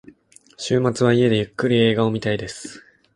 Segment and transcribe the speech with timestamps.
[0.57, 2.83] 週末は家でゆっくり映画を見たいです。